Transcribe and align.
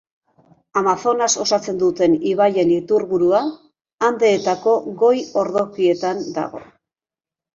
Amazonas 0.79 1.33
osatzen 1.41 1.75
duten 1.81 2.15
ibaien 2.29 2.71
iturburua 2.77 3.41
Andeetako 4.09 4.73
goi-ordokietan 5.03 6.25
dago. 6.39 6.63